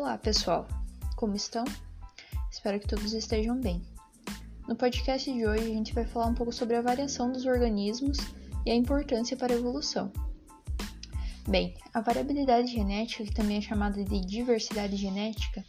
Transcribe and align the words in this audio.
Olá, 0.00 0.16
pessoal! 0.16 0.64
Como 1.16 1.34
estão? 1.34 1.64
Espero 2.52 2.78
que 2.78 2.86
todos 2.86 3.12
estejam 3.12 3.60
bem. 3.60 3.82
No 4.68 4.76
podcast 4.76 5.30
de 5.30 5.44
hoje, 5.44 5.64
a 5.64 5.74
gente 5.74 5.92
vai 5.92 6.04
falar 6.04 6.26
um 6.26 6.34
pouco 6.34 6.52
sobre 6.52 6.76
a 6.76 6.80
variação 6.80 7.32
dos 7.32 7.44
organismos 7.44 8.16
e 8.64 8.70
a 8.70 8.76
importância 8.76 9.36
para 9.36 9.52
a 9.52 9.56
evolução. 9.56 10.12
Bem, 11.48 11.74
a 11.92 12.00
variabilidade 12.00 12.68
genética, 12.68 13.24
que 13.24 13.34
também 13.34 13.58
é 13.58 13.60
chamada 13.60 14.04
de 14.04 14.20
diversidade 14.24 14.94
genética, 14.94 15.64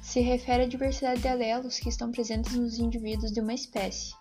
se 0.00 0.20
refere 0.20 0.62
à 0.62 0.68
diversidade 0.68 1.20
de 1.20 1.26
alelos 1.26 1.80
que 1.80 1.88
estão 1.88 2.12
presentes 2.12 2.54
nos 2.54 2.78
indivíduos 2.78 3.32
de 3.32 3.40
uma 3.40 3.52
espécie. 3.52 4.14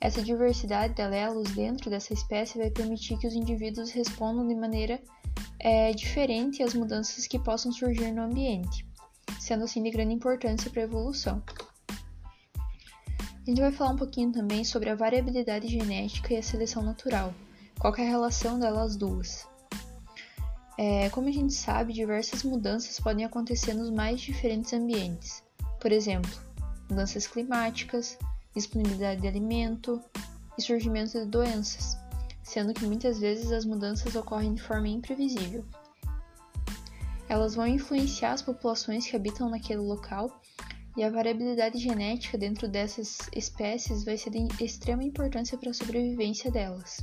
Essa 0.00 0.20
diversidade 0.20 0.94
de 0.94 1.02
alelos 1.02 1.48
dentro 1.52 1.90
dessa 1.90 2.12
espécie 2.12 2.58
vai 2.58 2.72
permitir 2.72 3.16
que 3.18 3.28
os 3.28 3.34
indivíduos 3.34 3.92
respondam 3.92 4.48
de 4.48 4.56
maneira 4.56 5.00
é 5.60 5.92
diferente 5.92 6.62
às 6.62 6.74
mudanças 6.74 7.26
que 7.26 7.38
possam 7.38 7.70
surgir 7.70 8.10
no 8.12 8.22
ambiente, 8.22 8.86
sendo 9.38 9.64
assim 9.64 9.82
de 9.82 9.90
grande 9.90 10.14
importância 10.14 10.70
para 10.70 10.80
a 10.80 10.84
evolução. 10.84 11.42
A 12.58 13.50
gente 13.50 13.60
vai 13.60 13.70
falar 13.70 13.90
um 13.90 13.96
pouquinho 13.96 14.32
também 14.32 14.64
sobre 14.64 14.88
a 14.88 14.94
variabilidade 14.94 15.68
genética 15.68 16.32
e 16.32 16.38
a 16.38 16.42
seleção 16.42 16.82
natural, 16.82 17.34
qual 17.78 17.94
é 17.96 18.02
a 18.02 18.10
relação 18.10 18.58
delas 18.58 18.96
duas. 18.96 19.46
É, 20.78 21.10
como 21.10 21.28
a 21.28 21.32
gente 21.32 21.52
sabe, 21.52 21.92
diversas 21.92 22.42
mudanças 22.42 22.98
podem 22.98 23.26
acontecer 23.26 23.74
nos 23.74 23.90
mais 23.90 24.20
diferentes 24.20 24.72
ambientes. 24.72 25.42
Por 25.78 25.92
exemplo, 25.92 26.30
mudanças 26.88 27.26
climáticas, 27.26 28.16
disponibilidade 28.54 29.20
de 29.20 29.28
alimento 29.28 30.00
e 30.56 30.62
surgimento 30.62 31.18
de 31.18 31.26
doenças 31.26 31.99
sendo 32.42 32.74
que 32.74 32.84
muitas 32.84 33.18
vezes 33.18 33.52
as 33.52 33.64
mudanças 33.64 34.14
ocorrem 34.14 34.54
de 34.54 34.62
forma 34.62 34.88
imprevisível. 34.88 35.64
Elas 37.28 37.54
vão 37.54 37.66
influenciar 37.66 38.32
as 38.32 38.42
populações 38.42 39.06
que 39.06 39.14
habitam 39.14 39.48
naquele 39.48 39.80
local 39.80 40.40
e 40.96 41.04
a 41.04 41.10
variabilidade 41.10 41.78
genética 41.78 42.36
dentro 42.36 42.68
dessas 42.68 43.18
espécies 43.34 44.04
vai 44.04 44.16
ser 44.16 44.30
de 44.30 44.48
extrema 44.64 45.04
importância 45.04 45.56
para 45.56 45.70
a 45.70 45.74
sobrevivência 45.74 46.50
delas. 46.50 46.98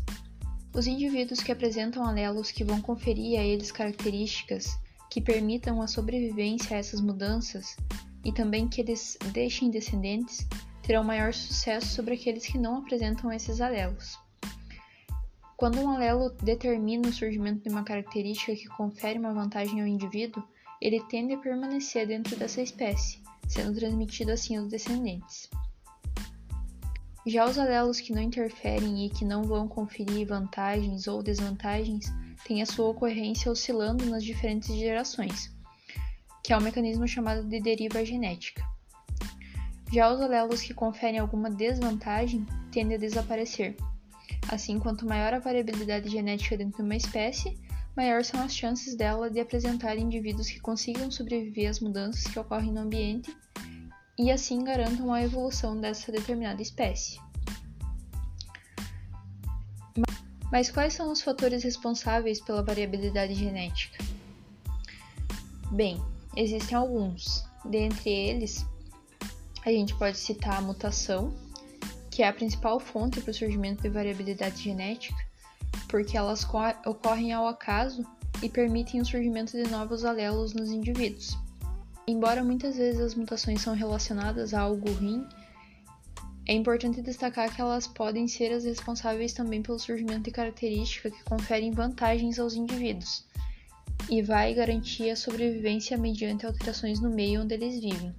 Os 0.76 0.86
indivíduos 0.86 1.40
que 1.40 1.52
apresentam 1.52 2.04
alelos 2.06 2.52
que 2.52 2.64
vão 2.64 2.82
conferir 2.82 3.40
a 3.40 3.44
eles 3.44 3.72
características 3.72 4.78
que 5.10 5.22
permitam 5.22 5.82
a 5.82 5.88
sobrevivência 5.88 6.76
a 6.76 6.80
essas 6.80 7.00
mudanças 7.00 7.78
e 8.24 8.32
também 8.34 8.68
que 8.68 8.82
eles 8.82 9.18
deixem 9.32 9.72
descendentes 9.72 10.46
terão 10.84 11.04
maior 11.04 11.34
sucesso 11.34 11.88
sobre 11.88 12.16
aqueles 12.16 12.46
que 12.46 12.58
não 12.58 12.78
apresentam 12.80 13.32
esses 13.32 13.62
alelos. 13.62 14.18
Quando 15.58 15.80
um 15.80 15.90
alelo 15.90 16.30
determina 16.44 17.10
o 17.10 17.12
surgimento 17.12 17.64
de 17.64 17.70
uma 17.70 17.84
característica 17.84 18.56
que 18.56 18.68
confere 18.68 19.18
uma 19.18 19.34
vantagem 19.34 19.82
ao 19.82 19.88
indivíduo, 19.88 20.44
ele 20.80 21.04
tende 21.06 21.34
a 21.34 21.40
permanecer 21.40 22.06
dentro 22.06 22.36
dessa 22.36 22.62
espécie, 22.62 23.24
sendo 23.48 23.74
transmitido 23.74 24.32
assim 24.32 24.56
aos 24.56 24.68
descendentes. 24.68 25.50
Já 27.26 27.44
os 27.50 27.58
alelos 27.58 28.00
que 28.00 28.14
não 28.14 28.22
interferem 28.22 29.08
e 29.08 29.10
que 29.10 29.26
não 29.26 29.46
vão 29.46 29.68
conferir 29.68 30.28
vantagens 30.28 31.08
ou 31.08 31.24
desvantagens 31.24 32.06
têm 32.46 32.62
a 32.62 32.66
sua 32.68 32.90
ocorrência 32.90 33.52
oscilando 33.52 34.06
nas 34.06 34.24
diferentes 34.24 34.76
gerações, 34.76 35.52
que 36.44 36.54
é 36.54 36.58
um 36.58 36.62
mecanismo 36.62 37.08
chamado 37.08 37.44
de 37.44 37.60
deriva 37.60 38.06
genética. 38.06 38.64
Já 39.92 40.14
os 40.14 40.22
alelos 40.22 40.62
que 40.62 40.76
conferem 40.76 41.18
alguma 41.18 41.50
desvantagem 41.50 42.46
tendem 42.72 42.96
a 42.96 43.00
desaparecer, 43.00 43.76
Assim, 44.50 44.80
quanto 44.80 45.06
maior 45.06 45.34
a 45.34 45.40
variabilidade 45.40 46.10
genética 46.10 46.58
dentro 46.58 46.78
de 46.78 46.84
uma 46.84 46.96
espécie, 46.96 47.58
maior 47.96 48.24
são 48.24 48.42
as 48.42 48.56
chances 48.56 48.96
dela 48.96 49.30
de 49.30 49.40
apresentar 49.40 49.98
indivíduos 49.98 50.50
que 50.50 50.60
consigam 50.60 51.12
sobreviver 51.12 51.70
às 51.70 51.80
mudanças 51.80 52.24
que 52.24 52.40
ocorrem 52.40 52.72
no 52.72 52.82
ambiente 52.82 53.36
e 54.18 54.32
assim 54.32 54.64
garantam 54.64 55.14
a 55.14 55.22
evolução 55.22 55.80
dessa 55.80 56.12
determinada 56.12 56.62
espécie. 56.62 57.20
Mas 60.52 60.72
quais 60.72 60.94
são 60.94 61.12
os 61.12 61.22
fatores 61.22 61.64
responsáveis 61.64 62.40
pela 62.40 62.64
variabilidade 62.64 63.34
genética? 63.34 64.04
Bem, 65.72 66.02
existem 66.36 66.78
alguns. 66.78 67.46
Dentre 67.66 68.10
eles, 68.10 68.66
a 69.66 69.70
gente 69.70 69.94
pode 69.96 70.18
citar 70.18 70.58
a 70.58 70.62
mutação, 70.62 71.34
que 72.18 72.24
é 72.24 72.28
a 72.28 72.34
principal 72.34 72.80
fonte 72.80 73.22
para 73.22 73.30
o 73.30 73.34
surgimento 73.34 73.84
de 73.84 73.90
variabilidade 73.90 74.64
genética, 74.64 75.24
porque 75.88 76.18
elas 76.18 76.44
ocorrem 76.84 77.32
ao 77.32 77.48
acaso 77.48 78.04
e 78.42 78.50
permitem 78.50 79.00
o 79.00 79.06
surgimento 79.06 79.52
de 79.52 79.70
novos 79.70 80.04
alelos 80.04 80.52
nos 80.52 80.72
indivíduos. 80.72 81.38
Embora 82.08 82.44
muitas 82.44 82.76
vezes 82.76 83.00
as 83.00 83.14
mutações 83.14 83.62
são 83.62 83.76
relacionadas 83.76 84.56
a 84.56 84.62
algo 84.62 84.92
ruim, 84.94 85.28
é 86.48 86.56
importante 86.56 87.04
destacar 87.04 87.54
que 87.54 87.62
elas 87.62 87.86
podem 87.86 88.28
ser 88.28 88.52
as 88.52 88.66
responsáveis 88.66 89.34
também 89.34 89.62
pelo 89.62 89.78
surgimento 89.78 90.24
de 90.24 90.32
características 90.32 91.14
que 91.14 91.24
conferem 91.24 91.70
vantagens 91.70 92.40
aos 92.40 92.56
indivíduos 92.56 93.28
e 94.10 94.24
vai 94.24 94.56
garantir 94.56 95.12
a 95.12 95.16
sobrevivência 95.16 95.96
mediante 95.96 96.48
alterações 96.48 97.00
no 97.00 97.12
meio 97.12 97.44
onde 97.44 97.54
eles 97.54 97.80
vivem. 97.80 98.12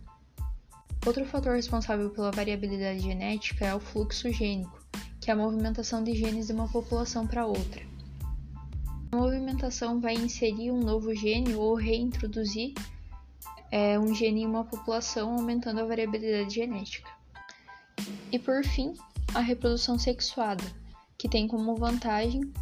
Outro 1.09 1.25
fator 1.25 1.55
responsável 1.57 2.11
pela 2.11 2.31
variabilidade 2.31 3.01
genética 3.01 3.65
é 3.65 3.75
o 3.75 3.81
fluxo 3.81 4.31
gênico, 4.31 4.79
que 5.19 5.31
é 5.31 5.33
a 5.33 5.37
movimentação 5.37 6.05
de 6.05 6.15
genes 6.15 6.49
de 6.49 6.53
uma 6.53 6.69
população 6.69 7.27
para 7.27 7.47
outra. 7.47 7.81
A 9.11 9.17
movimentação 9.17 10.01
vai 10.01 10.13
inserir 10.13 10.71
um 10.71 10.81
novo 10.81 11.15
gene 11.15 11.55
ou 11.55 11.75
reintroduzir 11.75 12.75
é, 13.71 13.99
um 13.99 14.15
gene 14.15 14.43
em 14.43 14.47
uma 14.47 14.65
população, 14.65 15.33
aumentando 15.33 15.81
a 15.81 15.87
variabilidade 15.87 16.57
genética. 16.57 17.11
E 18.31 18.39
por 18.39 18.63
fim, 18.63 18.93
a 19.35 19.41
reprodução 19.41 19.99
sexuada, 19.99 20.65
que 21.17 21.27
tem 21.27 21.49
como 21.49 21.75
vantagem 21.75 22.53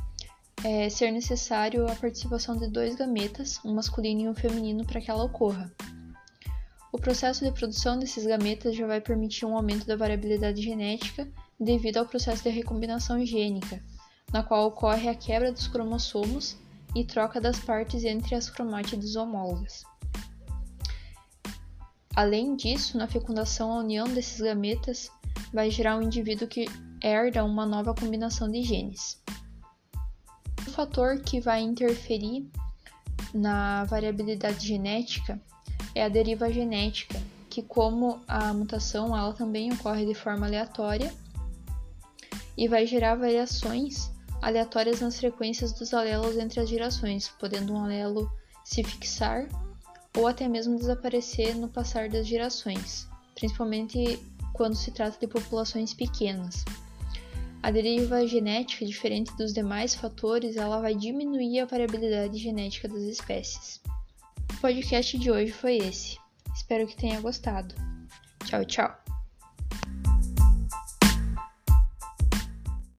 é, 0.63 0.89
ser 0.89 1.11
necessário 1.11 1.85
a 1.91 1.97
participação 1.97 2.57
de 2.57 2.69
dois 2.69 2.95
gametas, 2.95 3.59
um 3.65 3.75
masculino 3.75 4.21
e 4.21 4.29
um 4.29 4.35
feminino, 4.37 4.87
para 4.87 5.01
que 5.01 5.11
ela 5.11 5.25
ocorra. 5.25 5.75
O 6.97 6.99
processo 6.99 7.45
de 7.45 7.53
produção 7.53 7.99
desses 7.99 8.25
gametas 8.25 8.75
já 8.75 8.87
vai 8.87 9.03
permitir 9.03 9.45
um 9.45 9.55
aumento 9.55 9.87
da 9.87 9.97
variabilidade 9.97 10.63
genética 10.63 11.29
devido 11.61 11.99
ao 11.99 12.07
processo 12.07 12.43
de 12.43 12.49
recombinação 12.49 13.25
gênica, 13.25 13.85
na 14.33 14.43
qual 14.43 14.67
ocorre 14.67 15.07
a 15.07 15.15
quebra 15.15 15.53
dos 15.53 15.69
cromossomos 15.69 16.57
e 16.95 17.05
troca 17.05 17.39
das 17.39 17.61
partes 17.61 18.03
entre 18.03 18.35
as 18.35 18.49
cromátides 18.49 19.15
homólogas. 19.15 19.85
Além 22.15 22.57
disso, 22.57 22.97
na 22.97 23.07
fecundação, 23.07 23.73
a 23.73 23.81
união 23.81 24.09
desses 24.09 24.41
gametas 24.41 25.11
vai 25.53 25.71
gerar 25.71 25.99
um 25.99 26.03
indivíduo 26.03 26.49
que 26.49 26.65
herda 27.03 27.45
uma 27.45 27.67
nova 27.67 27.95
combinação 27.95 28.51
de 28.51 28.63
genes. 28.63 29.23
O 30.67 30.71
fator 30.71 31.21
que 31.21 31.41
vai 31.41 31.61
interferir 31.61 32.51
na 33.35 33.85
variabilidade 33.85 34.67
genética 34.67 35.39
é 35.97 36.05
a 36.05 36.11
deriva 36.11 36.53
genética, 36.53 37.19
que 37.49 37.63
como 37.63 38.21
a 38.29 38.53
mutação 38.53 39.17
ela 39.17 39.33
também 39.33 39.73
ocorre 39.73 40.05
de 40.05 40.13
forma 40.13 40.47
aleatória 40.47 41.11
e 42.55 42.69
vai 42.69 42.87
gerar 42.87 43.15
variações 43.15 44.11
aleatórias 44.43 45.01
nas 45.01 45.19
frequências 45.19 45.73
dos 45.73 45.95
alelos 45.95 46.37
entre 46.37 46.61
as 46.61 46.69
gerações, 46.69 47.31
podendo 47.41 47.73
um 47.73 47.83
alelo 47.83 48.31
se 48.63 48.85
fixar 48.85 49.49
ou 50.15 50.27
até 50.27 50.47
mesmo 50.47 50.77
desaparecer 50.77 51.57
no 51.57 51.67
passar 51.67 52.11
das 52.11 52.27
gerações, 52.27 53.09
principalmente 53.35 54.19
quando 54.53 54.75
se 54.75 54.91
trata 54.91 55.19
de 55.19 55.27
populações 55.27 55.95
pequenas. 55.95 56.63
A 57.63 57.71
deriva 57.71 58.27
genética, 58.27 58.85
diferente 58.85 59.35
dos 59.35 59.55
demais 59.55 59.95
fatores, 59.95 60.57
ela 60.57 60.79
vai 60.79 60.95
diminuir 60.95 61.61
a 61.61 61.65
variabilidade 61.65 62.37
genética 62.37 62.87
das 62.87 63.03
espécies. 63.03 63.81
Podcast 64.61 65.19
de 65.19 65.31
hoje 65.31 65.53
foi 65.53 65.77
esse. 65.77 66.19
Espero 66.55 66.87
que 66.87 66.97
tenha 66.97 67.21
gostado. 67.21 67.75
Tchau, 68.45 68.65
tchau. 68.65 69.06